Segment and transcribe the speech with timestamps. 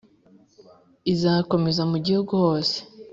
[1.13, 2.77] izakomeza mu gihugu hose